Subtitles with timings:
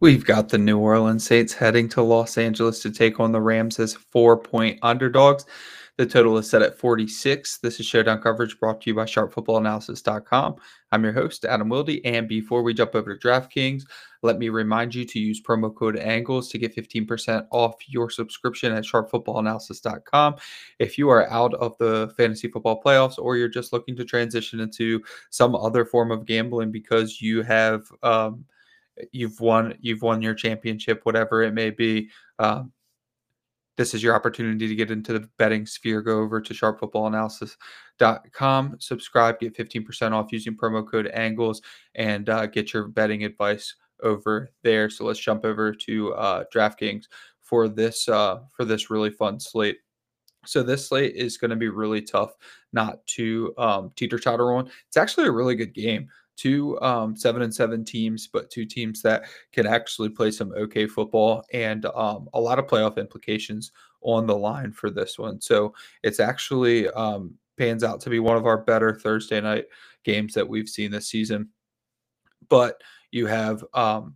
[0.00, 3.80] We've got the New Orleans Saints heading to Los Angeles to take on the Rams
[3.80, 5.44] as four point underdogs.
[5.96, 7.58] The total is set at 46.
[7.58, 10.54] This is Showdown coverage brought to you by SharpFootballAnalysis.com.
[10.92, 11.98] I'm your host, Adam Wilde.
[12.04, 13.82] And before we jump over to DraftKings,
[14.22, 18.72] let me remind you to use promo code ANGLES to get 15% off your subscription
[18.72, 20.36] at SharpFootballAnalysis.com.
[20.78, 24.60] If you are out of the fantasy football playoffs or you're just looking to transition
[24.60, 28.44] into some other form of gambling because you have um,–
[29.12, 32.72] you've won you've won your championship whatever it may be um,
[33.76, 39.38] this is your opportunity to get into the betting sphere go over to sharpfootballanalysis.com subscribe
[39.40, 41.60] get 15% off using promo code angles
[41.94, 44.90] and uh, get your betting advice over there.
[44.90, 47.04] So let's jump over to uh, draftkings
[47.40, 49.78] for this uh, for this really fun slate.
[50.46, 52.34] So this slate is going to be really tough
[52.72, 54.70] not to um, teeter totter on.
[54.86, 56.08] It's actually a really good game
[56.38, 60.86] two um, seven and seven teams, but two teams that can actually play some okay
[60.86, 65.40] football and um, a lot of playoff implications on the line for this one.
[65.40, 69.66] So it's actually um, pans out to be one of our better Thursday night
[70.04, 71.48] games that we've seen this season.
[72.48, 72.80] But
[73.10, 74.14] you have um,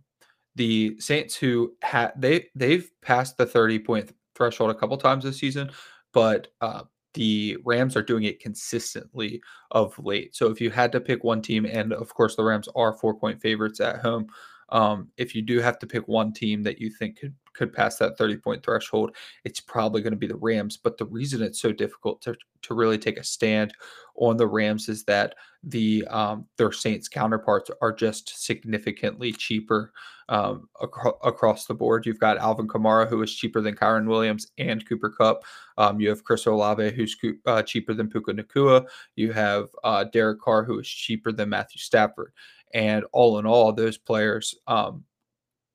[0.55, 5.37] the Saints who had they they've passed the 30 point threshold a couple times this
[5.37, 5.71] season,
[6.13, 10.35] but uh, the Rams are doing it consistently of late.
[10.35, 13.13] So if you had to pick one team, and of course the Rams are four
[13.13, 14.27] point favorites at home,
[14.73, 17.97] um, if you do have to pick one team that you think could could pass
[17.97, 19.15] that 30 point threshold,
[19.45, 20.75] it's probably going to be the Rams.
[20.75, 23.75] But the reason it's so difficult to, to really take a stand
[24.15, 29.93] on the Rams is that the um, their Saints counterparts are just significantly cheaper
[30.29, 32.05] um, acro- across the board.
[32.05, 35.43] You've got Alvin Kamara, who is cheaper than Kyren Williams and Cooper Kupp.
[35.77, 37.15] Um, you have Chris Olave, who's
[37.45, 38.85] uh, cheaper than Puka Nacua.
[39.15, 42.33] You have uh, Derek Carr, who is cheaper than Matthew Stafford.
[42.73, 45.03] And all in all, those players, um,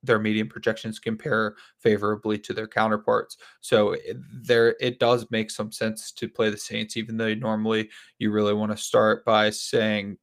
[0.02, 3.36] their median projections compare favorably to their counterparts.
[3.60, 7.90] So it, there, it does make some sense to play the Saints, even though normally
[8.18, 10.16] you really want to start by saying,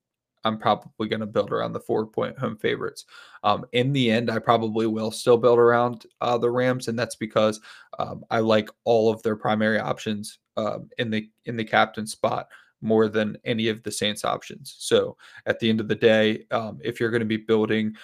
[0.45, 3.05] I'm probably going to build around the four point home favorites.
[3.43, 7.15] Um, in the end, I probably will still build around uh, the Rams, and that's
[7.15, 7.59] because
[7.97, 12.47] um, I like all of their primary options um, in the in the captain spot
[12.85, 14.75] more than any of the Saints options.
[14.77, 17.95] So at the end of the day, um, if you're going to be building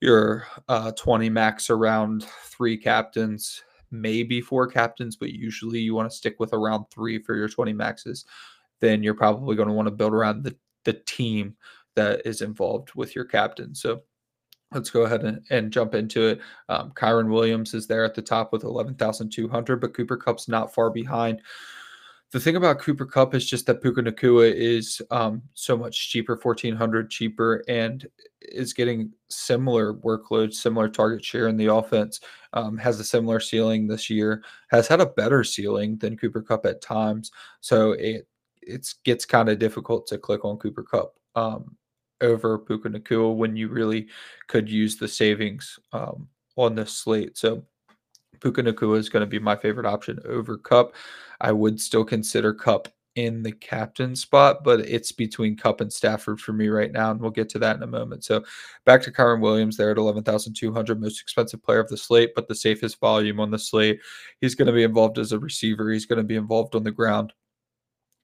[0.00, 6.16] your uh, 20 max around three captains, maybe four captains, but usually you want to
[6.16, 8.24] stick with around three for your 20 maxes,
[8.80, 11.56] then you're probably going to want to build around the, the team
[11.96, 13.74] that is involved with your captain.
[13.74, 14.00] So
[14.72, 16.40] let's go ahead and, and jump into it.
[16.68, 20.90] Um, Kyren Williams is there at the top with 11,200, but Cooper Kupp's not far
[20.90, 21.42] behind
[22.32, 26.36] the thing about Cooper Kupp is just that Puka Nacua is um, so much cheaper,
[26.36, 28.06] fourteen hundred cheaper, and
[28.40, 32.20] is getting similar workload, similar target share in the offense.
[32.52, 34.44] Um, has a similar ceiling this year.
[34.70, 37.32] Has had a better ceiling than Cooper Kupp at times.
[37.60, 38.28] So it
[38.62, 41.76] it gets kind of difficult to click on Cooper Kupp um,
[42.20, 44.06] over Puka Nacua when you really
[44.46, 47.36] could use the savings um, on this slate.
[47.36, 47.64] So
[48.40, 50.94] Puka Nacua is going to be my favorite option over Kupp.
[51.40, 56.40] I would still consider Kupp in the captain spot, but it's between Kupp and Stafford
[56.40, 58.24] for me right now, and we'll get to that in a moment.
[58.24, 58.44] So
[58.86, 62.54] back to Kyren Williams there at 11,200, most expensive player of the slate, but the
[62.54, 64.00] safest volume on the slate.
[64.40, 65.90] He's going to be involved as a receiver.
[65.90, 67.32] He's going to be involved on the ground.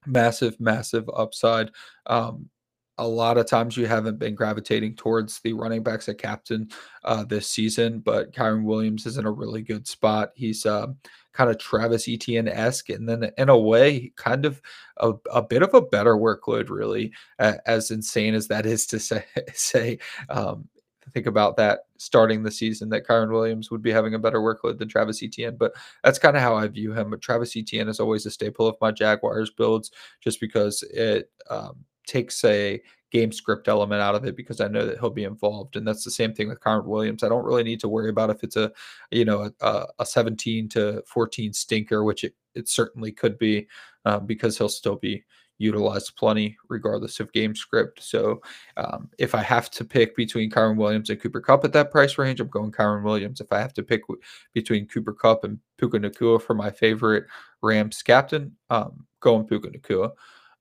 [0.05, 1.71] Massive, massive upside.
[2.05, 2.49] Um,
[2.97, 6.69] a lot of times you haven't been gravitating towards the running backs at captain
[7.03, 10.31] uh, this season, but Kyren Williams is in a really good spot.
[10.35, 10.87] He's uh,
[11.33, 14.61] kind of Travis Etienne esque, and then in a way, kind of
[14.97, 18.99] a, a bit of a better workload, really, uh, as insane as that is to
[18.99, 19.23] say.
[19.53, 20.67] say um,
[21.13, 24.77] think about that starting the season that Kyren Williams would be having a better workload
[24.77, 25.73] than Travis Etienne, but
[26.03, 27.11] that's kind of how I view him.
[27.11, 31.29] But Travis Etienne is always a staple of my Jaguars builds, just because it.
[31.49, 32.81] Um, takes a
[33.11, 35.75] game script element out of it because I know that he'll be involved.
[35.75, 37.23] And that's the same thing with Kyren Williams.
[37.23, 38.71] I don't really need to worry about if it's a,
[39.11, 43.67] you know, a, a 17 to 14 stinker, which it, it certainly could be
[44.05, 45.23] uh, because he'll still be
[45.59, 48.03] utilized plenty regardless of game script.
[48.03, 48.41] So
[48.75, 52.17] um, if I have to pick between Kyren Williams and Cooper Kupp at that price
[52.17, 53.41] range, I'm going Kyren Williams.
[53.41, 54.21] If I have to pick w-
[54.53, 57.25] between Cooper Kupp and Puka Nacua for my favorite
[57.61, 60.11] Rams captain, um, going Puka Nacua.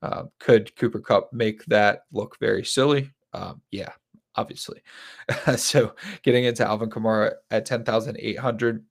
[0.06, 3.10] Uh, could Cooper Kupp make that look very silly?
[3.32, 3.90] Um, yeah,
[4.36, 4.80] obviously.
[5.56, 8.84] so getting into Alvin Kamara at 10,800.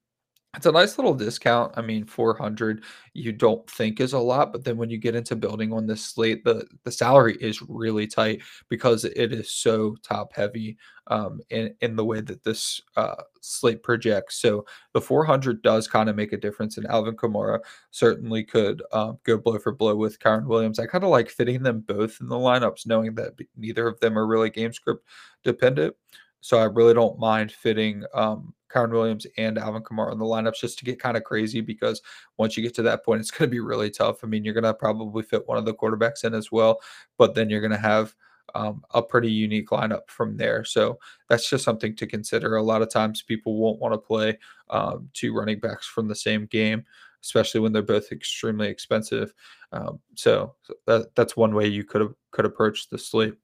[0.56, 1.74] It's a nice little discount.
[1.76, 2.82] I mean, 400
[3.12, 6.02] you don't think is a lot, but then when you get into building on this
[6.02, 11.74] slate, the the salary is really tight because it is so top heavy um, in
[11.82, 14.40] in the way that this uh, slate projects.
[14.40, 14.64] So
[14.94, 17.60] the 400 does kind of make a difference, and Alvin Kamara
[17.90, 20.78] certainly could um, go blow for blow with Kyren Williams.
[20.78, 24.18] I kind of like fitting them both in the lineups, knowing that neither of them
[24.18, 25.04] are really game script
[25.44, 25.94] dependent.
[26.40, 30.60] So I really don't mind fitting um, Kyren Williams and Alvin Kamara in the lineups
[30.60, 32.02] just to get kind of crazy because
[32.36, 34.22] once you get to that point, it's going to be really tough.
[34.22, 36.80] I mean, you're going to probably fit one of the quarterbacks in as well,
[37.18, 38.14] but then you're going to have
[38.54, 40.64] um, a pretty unique lineup from there.
[40.64, 40.98] So
[41.28, 42.56] that's just something to consider.
[42.56, 44.38] A lot of times people won't want to play
[44.70, 46.84] um, two running backs from the same game,
[47.22, 49.32] especially when they're both extremely expensive.
[49.72, 53.34] Um, so, so that, that's one way you could could approach the slate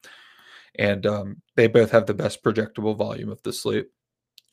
[0.79, 3.87] and um, they both have the best projectable volume of the slate.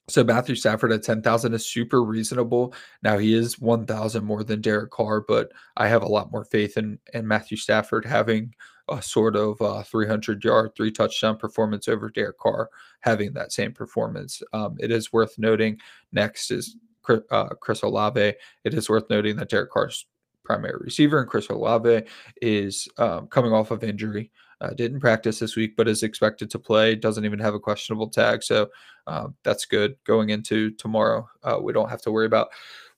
[0.09, 2.73] So Matthew Stafford at 10,000 is super reasonable.
[3.03, 6.77] Now he is 1,000 more than Derek Carr, but I have a lot more faith
[6.77, 8.53] in, in Matthew Stafford having
[8.89, 12.69] a sort of uh, 300 yard, three touchdown performance over Derek Carr
[13.01, 14.41] having that same performance.
[14.51, 15.77] Um, it is worth noting
[16.11, 16.75] next is
[17.07, 18.33] uh, Chris Olave.
[18.63, 20.07] It is worth noting that Derek Carr's
[20.43, 22.07] primary receiver and Chris Olave
[22.41, 24.31] is um, coming off of injury.
[24.61, 26.95] Uh, didn't practice this week, but is expected to play.
[26.95, 28.67] Doesn't even have a questionable tag, so
[29.07, 31.27] uh, that's good going into tomorrow.
[31.43, 32.49] Uh, we don't have to worry about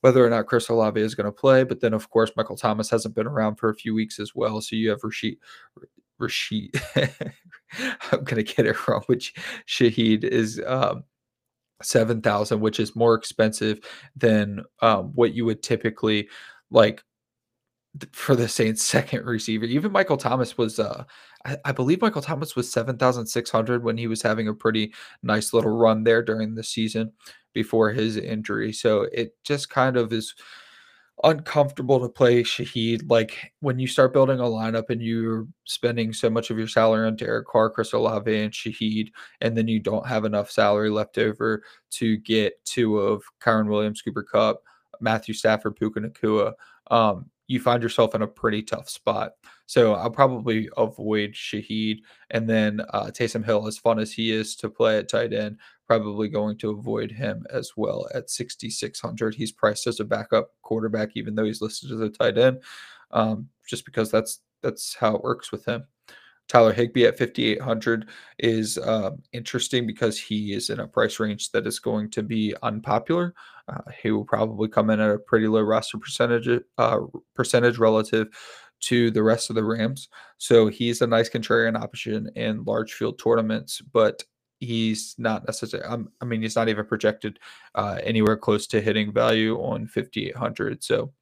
[0.02, 1.64] whether or not Chris Olave is going to play.
[1.64, 4.60] But then, of course, Michael Thomas hasn't been around for a few weeks as well.
[4.62, 5.38] So you have Rashid.
[6.20, 6.74] Rashid.
[6.96, 9.34] I'm going to get it wrong, which
[9.68, 11.04] Shaheed is um,
[11.82, 13.80] 7,000, which is more expensive
[14.16, 16.28] than um, what you would typically
[16.70, 17.04] like
[18.12, 19.66] for the Saints second receiver.
[19.66, 21.04] Even Michael Thomas was uh
[21.46, 24.94] I, I believe Michael Thomas was 7,600 when he was having a pretty
[25.24, 27.12] nice little run there during the season
[27.54, 28.72] before his injury.
[28.74, 30.36] So it just kind of is
[31.24, 33.10] uncomfortable to play Shaheed.
[33.10, 37.06] Like when you start building a lineup and you're spending so much of your salary
[37.08, 39.10] on Derek Carr, Chris Olave, and Shaheed,
[39.42, 44.02] and then you don't have enough salary left over to get two of Kyren Williams,
[44.02, 44.64] Cooper Kupp,
[45.00, 46.54] Matthew Stafford, Puka Nacua.
[46.90, 49.34] Um, you find yourself in a pretty tough spot.
[49.66, 52.00] So I'll probably avoid Shaheed.
[52.30, 55.58] And then uh, Taysom Hill, as fun as he is to play at tight end,
[55.88, 59.36] probably going to avoid him as well at 6,600.
[59.36, 62.62] He's priced as a backup quarterback, even though he's listed as a tight end,
[63.12, 65.86] um, just because that's that's how it works with him.
[66.48, 68.10] Tyler Higbee at 5,800
[68.40, 72.54] is um, interesting because he is in a price range that is going to be
[72.62, 73.34] unpopular.
[73.72, 77.00] Uh, he will probably come in at a pretty low roster percentage uh,
[77.36, 78.28] percentage relative
[78.82, 80.10] to the rest of the Rams.
[80.38, 84.24] So he's a nice contrarian option in large field tournaments, but
[84.60, 85.88] he's not necessarily.
[85.88, 87.40] Um, I mean, he's not even projected
[87.76, 90.84] uh, anywhere close to hitting value on 5,800.
[90.84, 91.14] So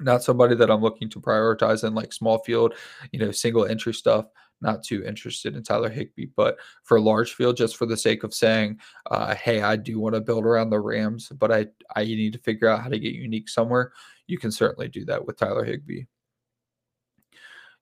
[0.00, 2.74] not somebody that I'm looking to prioritize in like small field,
[3.12, 4.26] you know, single entry stuff
[4.60, 6.26] not too interested in Tyler Higbee.
[6.36, 8.80] But for large field, just for the sake of saying,
[9.10, 12.38] uh, hey, I do want to build around the Rams, but I, I need to
[12.38, 13.92] figure out how to get unique somewhere,
[14.26, 16.04] you can certainly do that with Tyler Higbee.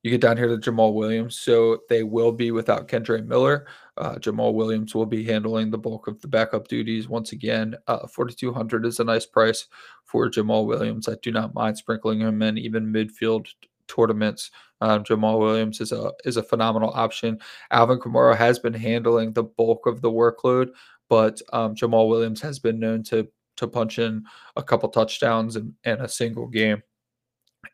[0.03, 1.39] You get down here to Jamaal Williams.
[1.39, 3.67] So they will be without Kendre Miller.
[3.97, 7.77] Uh, Jamaal Williams will be handling the bulk of the backup duties once again.
[7.87, 9.69] Uh, 4,200 is a nice price
[10.05, 11.09] for Jamaal Williams.
[11.09, 13.47] I do not mind sprinkling him in even midfield
[13.89, 14.51] tournaments.
[14.81, 17.39] Um, Jamaal Williams is a is a phenomenal option.
[17.71, 20.71] Alvin Kamara has been handling the bulk of the workload,
[21.09, 24.25] but um, Jamaal Williams has been known to to punch in
[24.57, 26.83] a couple touchdowns in, in a single game,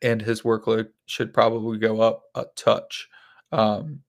[0.02, 3.08] and his workload should probably go up a touch.
[3.52, 4.00] Um,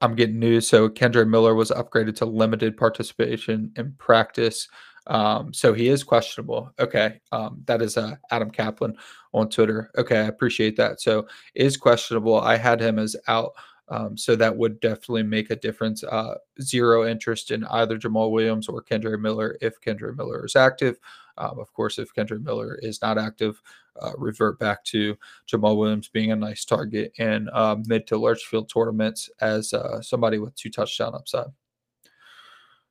[0.00, 0.68] I'm getting news.
[0.68, 4.68] So Kendre Miller was upgraded to limited participation in practice.
[5.06, 6.72] Um, so he is questionable.
[6.78, 7.20] Okay.
[7.32, 8.96] Um, that is uh, Adam Kaplan
[9.32, 9.90] on Twitter.
[9.98, 10.18] Okay.
[10.18, 11.00] I appreciate that.
[11.00, 12.40] So is questionable.
[12.40, 13.52] I had him as out.
[13.88, 16.02] Um, so that would definitely make a difference.
[16.04, 20.98] Uh, zero interest in either Jamaal Williams or Kendre Miller if Kendre Miller is active.
[21.36, 23.60] Um, of course, if Kendre Miller is not active,
[24.00, 25.16] uh, revert back to
[25.52, 30.00] Jamaal Williams being a nice target in uh, mid to large field tournaments as uh,
[30.00, 31.48] somebody with two touchdown upside.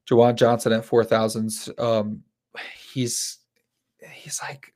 [0.09, 1.69] Juwan Johnson at four thousands.
[1.77, 2.23] Um,
[2.93, 3.39] he's
[4.11, 4.73] he's like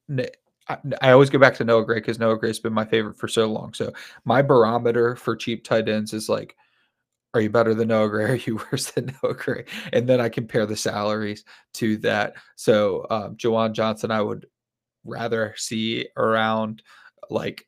[0.70, 3.28] I, I, always go back to Noah Gray because Noah Gray's been my favorite for
[3.28, 3.74] so long.
[3.74, 3.92] So
[4.26, 6.56] my barometer for cheap tight ends is like,
[7.34, 8.32] are you better than Noah Gray?
[8.32, 9.66] Are you worse than Noah Gray?
[9.94, 11.44] And then I compare the salaries
[11.76, 12.36] to that.
[12.56, 14.48] So um, Juwan Johnson, I would
[15.06, 16.84] rather see around
[17.30, 17.66] like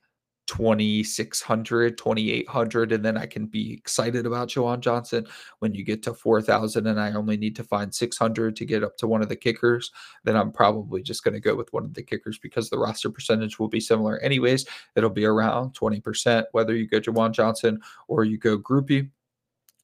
[0.50, 5.28] 2600 2800 and then i can be excited about Juwan johnson.
[5.60, 8.98] When you get to 4000 and i only need to find 600 to get up
[8.98, 9.92] to one of the kickers
[10.24, 13.12] then i'm probably just going to go with one of the kickers because the roster
[13.12, 14.18] percentage will be similar.
[14.22, 14.66] Anyways
[14.96, 19.08] it'll be around 20% whether you go Juwan johnson or you go Grupe.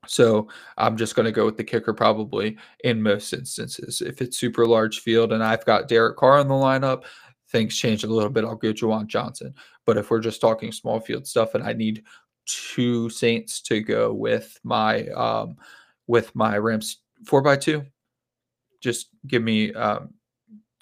[0.07, 4.01] So I'm just going to go with the kicker probably in most instances.
[4.01, 7.03] If it's super large field and I've got Derek Carr in the lineup,
[7.55, 8.43] things change a little bit.
[8.43, 9.53] I'll go Juwan Johnson.
[9.85, 12.03] But if we're just talking small field stuff and I need
[12.45, 15.55] two Saints to go with my um,
[16.07, 17.85] with my Rams four by two,
[18.81, 20.13] just give me um,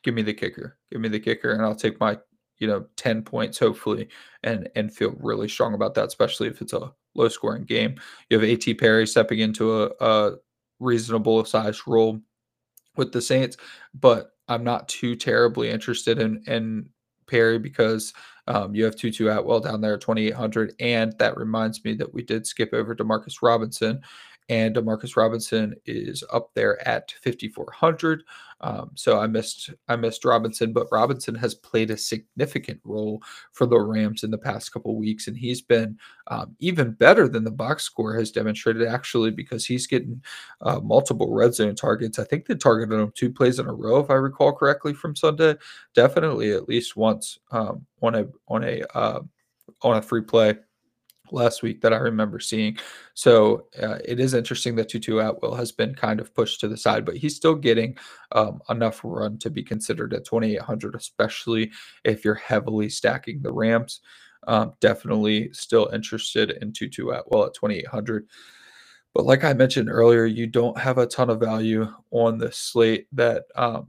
[0.03, 0.79] give me the kicker.
[0.91, 2.17] Give me the kicker, and I'll take my
[2.59, 4.07] you know 10 points hopefully
[4.43, 7.95] and and feel really strong about that especially if it's a low scoring game
[8.29, 8.75] you have A.T.
[8.75, 10.35] Perry stepping into a, a
[10.79, 12.21] reasonable sized role
[12.95, 13.57] with the saints
[13.99, 16.87] but i'm not too terribly interested in in
[17.27, 18.13] perry because
[18.47, 22.21] um, you have tutu atwell down there at 2800 and that reminds me that we
[22.21, 24.01] did skip over to Marcus robinson
[24.49, 28.23] and Demarcus Robinson is up there at 5400.
[28.61, 33.21] Um, so I missed I missed Robinson, but Robinson has played a significant role
[33.51, 35.97] for the Rams in the past couple weeks, and he's been
[36.27, 38.87] um, even better than the box score has demonstrated.
[38.87, 40.21] Actually, because he's getting
[40.61, 42.19] uh, multiple red zone targets.
[42.19, 45.15] I think they targeted him two plays in a row, if I recall correctly, from
[45.15, 45.55] Sunday.
[45.93, 49.19] Definitely at least once um, on a on a uh,
[49.81, 50.55] on a free play
[51.33, 52.77] last week that I remember seeing.
[53.13, 56.77] So uh, it is interesting that Tutu Atwell has been kind of pushed to the
[56.77, 57.97] side, but he's still getting
[58.31, 61.71] um, enough run to be considered at 2,800, especially
[62.03, 64.01] if you're heavily stacking the Rams.
[64.47, 68.27] Um, definitely still interested in Tutu Atwell at 2,800.
[69.13, 73.07] But like I mentioned earlier, you don't have a ton of value on the slate
[73.13, 73.87] that um,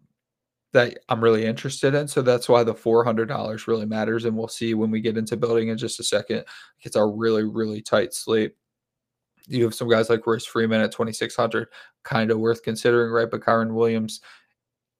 [0.75, 2.09] that I'm really interested in.
[2.09, 4.25] So that's why the $400 really matters.
[4.25, 6.45] And we'll see when we get into building in just a second.
[6.83, 8.55] It's a really, really tight slate.
[9.47, 11.69] You have some guys like Royce Freeman at 2,600,
[12.03, 13.31] kind of worth considering, right?
[13.31, 14.21] But Kyren Williams,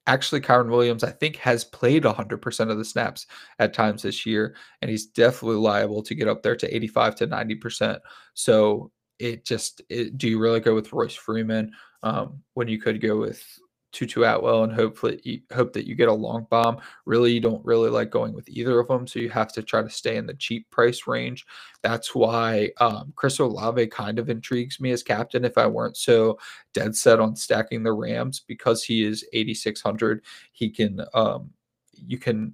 [0.07, 3.27] actually, Kyren Williams, I think, has played 100% of the snaps
[3.59, 4.55] at times this year.
[4.81, 7.99] And he's definitely liable to get up there to 85 to 90%.
[8.33, 13.01] So it just, it, do you really go with Royce Freeman um, when you could
[13.01, 13.43] go with
[13.95, 16.81] Tutu Atwell and hopefully you, hope that you get a long bomb.
[17.05, 19.81] Really, you don't really like going with either of them, so you have to try
[19.81, 21.45] to stay in the cheap price range.
[21.81, 25.45] That's why um, Chris Olave kind of intrigues me as captain.
[25.45, 26.37] If I weren't so
[26.73, 30.21] dead set on stacking the Rams, because he is 8600,
[30.51, 31.51] he can um,
[31.93, 32.53] you can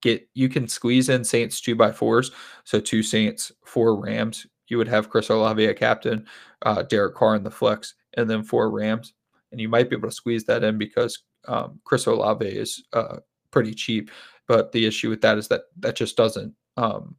[0.00, 2.30] get you can squeeze in Saints two by fours,
[2.62, 4.46] so two Saints, four Rams.
[4.68, 6.24] You would have Chris Olave a captain,
[6.62, 9.12] uh, Derek Carr in the flex, and then four Rams
[9.52, 13.18] and you might be able to squeeze that in because um, Chris Olave is uh,
[13.50, 14.10] pretty cheap.
[14.48, 17.16] But the issue with that is that that just doesn't um,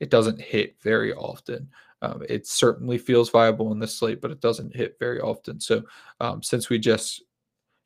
[0.00, 1.68] it doesn't hit very often.
[2.02, 5.60] Um, it certainly feels viable in this slate, but it doesn't hit very often.
[5.60, 5.82] So
[6.20, 7.22] um, since we just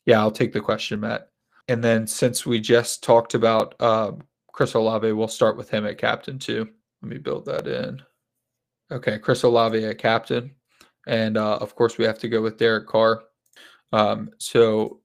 [0.06, 1.28] yeah, I'll take the question, Matt.
[1.68, 4.12] And then since we just talked about uh,
[4.52, 6.68] Chris Olave, we'll start with him at captain too.
[7.02, 8.02] Let me build that in.
[8.90, 10.54] Okay, Chris Olave at captain.
[11.06, 13.22] And uh, of course, we have to go with Derek Carr.
[13.92, 15.00] Um, so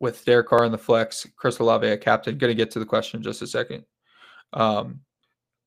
[0.00, 2.38] with Derek Carr in the flex, Chris Olave a captain.
[2.38, 3.84] Going to get to the question in just a second.
[4.52, 5.00] Um,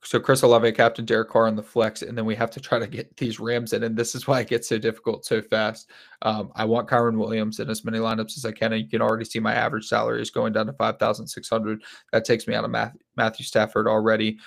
[0.06, 2.78] so Chris Olave captain, Derek Carr in the flex, and then we have to try
[2.78, 5.90] to get these Rams in, and this is why it gets so difficult so fast.
[6.24, 9.02] Um, I want Kyren Williams in as many lineups as I can, and you can
[9.02, 11.84] already see my average salary is going down to five thousand six hundred.
[12.12, 14.40] That takes me out of Math- Matthew Stafford already.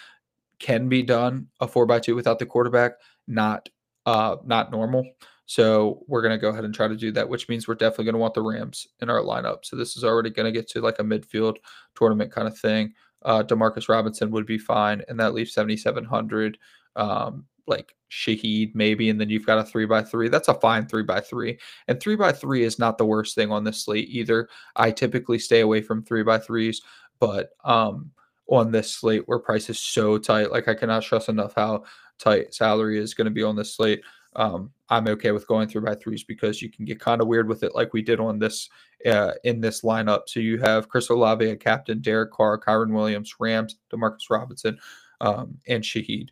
[0.58, 2.92] Can be done a four by two without the quarterback,
[3.26, 3.68] not
[4.04, 5.06] uh, not normal.
[5.46, 8.06] So we're going to go ahead and try to do that, which means we're definitely
[8.06, 9.64] going to want the Rams in our lineup.
[9.64, 11.56] So this is already going to get to like a midfield
[11.94, 12.92] tournament kind of thing.
[13.22, 16.58] Uh, Demarcus Robinson would be fine, and that leaves 7,700.
[16.96, 20.28] Um, like Shaheed maybe, and then you've got a three by three.
[20.28, 23.50] That's a fine three by three, and three by three is not the worst thing
[23.50, 24.48] on this slate either.
[24.76, 26.82] I typically stay away from three by threes,
[27.18, 28.10] but um,
[28.48, 31.84] on this slate where price is so tight, like I cannot stress enough how
[32.18, 34.02] tight salary is going to be on this slate
[34.36, 37.48] um, I'm okay with going through by threes because you can get kind of weird
[37.48, 38.68] with it, like we did on this
[39.04, 40.22] uh, in this lineup.
[40.26, 44.78] So you have Chris Olave, a captain, Derek Carr, Kyren Williams, Rams, Demarcus Robinson,
[45.20, 46.28] um, and Shaheed.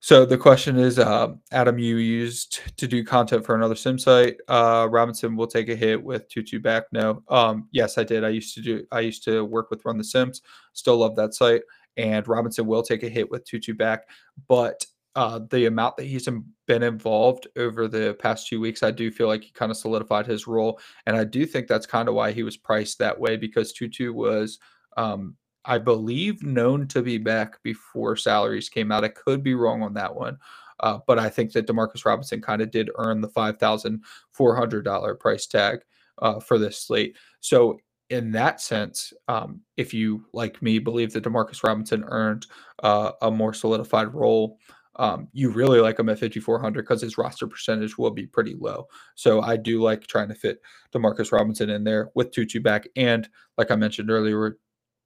[0.00, 4.36] So the question is, uh, Adam, you used to do content for another sim site.
[4.48, 6.84] Uh, Robinson will take a hit with Tutu back.
[6.90, 8.24] No, um, yes, I did.
[8.24, 8.84] I used to do.
[8.90, 10.42] I used to work with Run the Sims.
[10.72, 11.62] Still love that site.
[11.96, 14.08] And Robinson will take a hit with Tutu back,
[14.48, 16.28] but uh, the amount that he's
[16.66, 20.26] been involved over the past two weeks, I do feel like he kind of solidified
[20.26, 23.36] his role, and I do think that's kind of why he was priced that way
[23.36, 24.58] because Tutu was
[24.96, 29.04] um, I believe, known to be back before salaries came out.
[29.04, 30.38] I could be wrong on that one.
[30.80, 35.82] Uh, but I think that Demarcus Robinson kind of did earn the $5,400 price tag
[36.18, 37.16] uh, for this slate.
[37.40, 37.78] So,
[38.10, 42.46] in that sense, um, if you, like me, believe that Demarcus Robinson earned
[42.82, 44.58] uh, a more solidified role,
[44.96, 48.88] um, you really like him at 5,400 because his roster percentage will be pretty low.
[49.14, 50.60] So I do like trying to fit
[50.94, 52.86] Demarcus Robinson in there with Tutu back.
[52.96, 54.58] And like I mentioned earlier,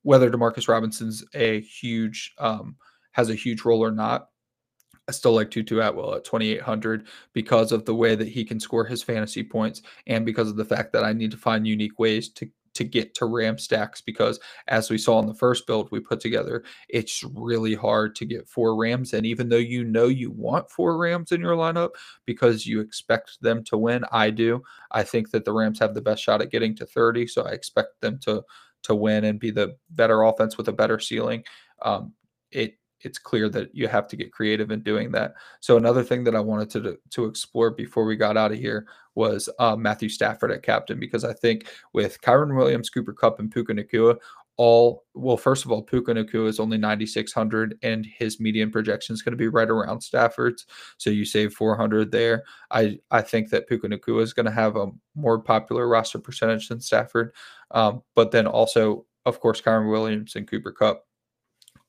[0.02, 2.76] whether Demarcus Robinson's a huge, um,
[3.12, 4.28] has a huge role or not,
[5.08, 8.84] I still like Tutu Atwell at 2,800 because of the way that he can score
[8.84, 12.28] his fantasy points and because of the fact that I need to find unique ways
[12.30, 16.00] to to get to Ram stacks because as we saw in the first build we
[16.00, 19.12] put together, it's really hard to get four Rams.
[19.12, 21.90] And even though you know you want four Rams in your lineup
[22.24, 24.62] because you expect them to win, I do.
[24.90, 27.26] I think that the Rams have the best shot at getting to 30.
[27.26, 28.42] So I expect them to
[28.84, 31.42] to win and be the better offense with a better ceiling.
[31.82, 32.12] Um,
[32.52, 35.34] it it's clear that you have to get creative in doing that.
[35.60, 38.86] So another thing that I wanted to to explore before we got out of here
[39.14, 43.50] was uh, Matthew Stafford at captain because I think with Kyren Williams, Cooper Kupp, and
[43.50, 44.18] Puka Nacua,
[44.56, 49.22] all well, first of all, Puka Nacua is only 9,600 and his median projection is
[49.22, 50.66] going to be right around Stafford's.
[50.96, 52.44] So you save 400 there.
[52.70, 56.68] I, I think that Puka Nacua is going to have a more popular roster percentage
[56.68, 57.34] than Stafford.
[57.70, 61.04] Um, but then also, of course, Kyren Williams and Cooper Kupp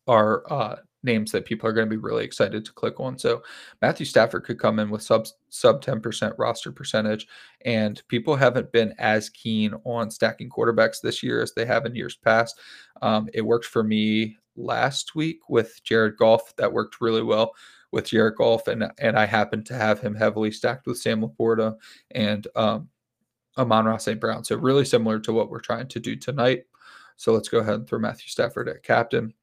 [0.07, 3.17] are uh, names that people are going to be really excited to click on.
[3.17, 3.43] So
[3.81, 7.27] Matthew Stafford could come in with sub sub 10% roster percentage
[7.65, 11.95] and people haven't been as keen on stacking quarterbacks this year as they have in
[11.95, 12.59] years past.
[13.01, 16.55] Um, it worked for me last week with Jared Goff.
[16.57, 17.53] That worked really well
[17.91, 21.75] with Jared Goff and and I happened to have him heavily stacked with Sam LaPorta
[22.11, 22.89] and um
[23.57, 24.19] Amon-Ra St.
[24.19, 24.43] Brown.
[24.43, 26.65] So really similar to what we're trying to do tonight.
[27.15, 29.33] So let's go ahead and throw Matthew Stafford at captain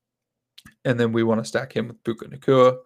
[0.85, 2.79] and then we want to stack him with Puka Nacua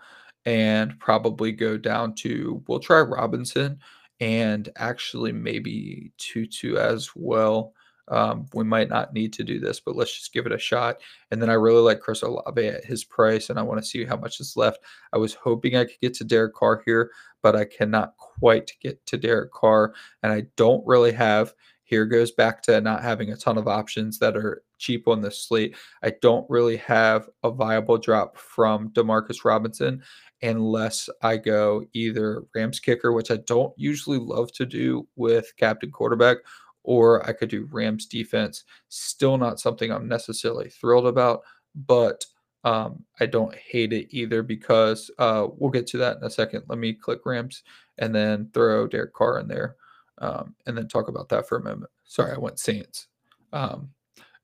[0.45, 3.79] and probably go down to we'll try Robinson
[4.21, 7.73] and actually maybe Tutu as well.
[8.09, 10.97] Um, we might not need to do this, but let's just give it a shot.
[11.31, 14.05] And then I really like Chris Olave at his price, and I want to see
[14.07, 14.81] how much is left.
[15.13, 17.11] I was hoping I could get to Derek Carr here,
[17.43, 21.53] but I cannot quite get to Derek Carr, and I don't really have
[21.89, 25.31] here goes back to not having a ton of options that are cheap on the
[25.31, 25.77] slate.
[26.03, 30.03] I don't really have a viable drop from Demarcus Robinson
[30.43, 35.91] unless I go either Rams kicker, which I don't usually love to do with captain
[35.91, 36.39] quarterback,
[36.85, 38.65] or I could do Rams defense.
[38.89, 41.43] Still not something I'm necessarily thrilled about,
[41.75, 42.25] but
[42.65, 46.65] um, I don't hate it either because uh, we'll get to that in a second.
[46.69, 47.63] Let me click Rams
[47.99, 49.77] and then throw Derek Carr in there
[50.19, 51.91] um, and then talk about that for a moment.
[52.05, 53.09] Sorry, I went Saints.
[53.53, 53.91] Um,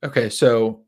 [0.04, 0.82] okay, so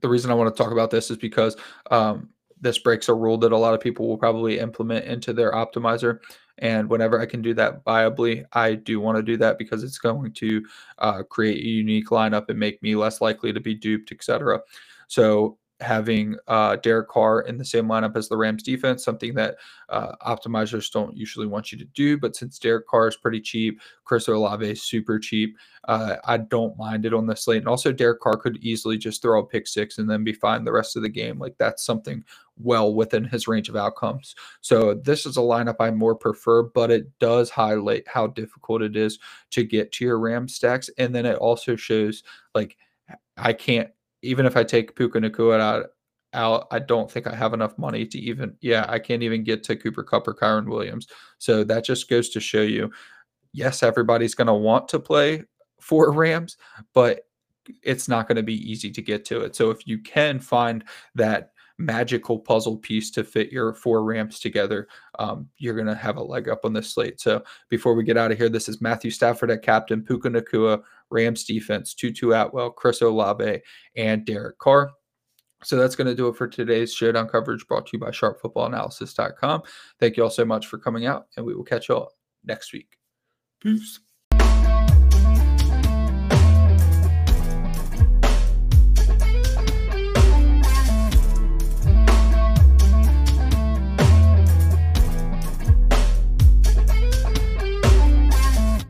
[0.00, 1.56] the reason I want to talk about this is because
[1.90, 2.28] um,
[2.60, 6.18] this breaks a rule that a lot of people will probably implement into their optimizer.
[6.58, 9.98] And whenever I can do that viably, I do want to do that because it's
[9.98, 10.62] going to
[10.98, 14.60] uh, create a unique lineup and make me less likely to be duped, etc.
[15.08, 19.56] So having uh, Derek Carr in the same lineup as the Rams defense, something that
[19.88, 22.16] uh, optimizers don't usually want you to do.
[22.16, 25.56] But since Derek Carr is pretty cheap, Chris Olave is super cheap,
[25.88, 27.58] uh, I don't mind it on the slate.
[27.58, 30.64] And also, Derek Carr could easily just throw a pick six and then be fine
[30.64, 31.38] the rest of the game.
[31.38, 32.24] Like that's something
[32.56, 34.34] well within his range of outcomes.
[34.60, 38.96] So this is a lineup I more prefer, but it does highlight how difficult it
[38.96, 39.18] is
[39.50, 40.90] to get to your Ram stacks.
[40.98, 42.22] And then it also shows
[42.54, 42.76] like
[43.36, 43.90] I can't
[44.22, 45.86] even if I take Puka Nacua out,
[46.34, 49.62] out, I don't think I have enough money to even, yeah, I can't even get
[49.64, 51.06] to Cooper Kupp or Kyren Williams.
[51.38, 52.90] So that just goes to show you,
[53.52, 55.44] yes, everybody's going to want to play
[55.80, 56.56] for Rams,
[56.94, 57.26] but
[57.82, 59.54] it's not going to be easy to get to it.
[59.54, 64.88] So if you can find that magical puzzle piece to fit your four ramps together,
[65.18, 67.20] um, you're going to have a leg up on this slate.
[67.20, 70.82] So before we get out of here, this is Matthew Stafford at captain, Puka Nacua,
[71.10, 73.60] Rams defense, Tutu Atwell, Chris Olave,
[73.96, 74.90] and Derek Carr.
[75.64, 79.62] So that's going to do it for today's showdown coverage brought to you by sharpfootballanalysis.com.
[80.00, 82.12] Thank you all so much for coming out, and we will catch you all
[82.44, 82.98] next week.
[83.60, 84.00] Peace.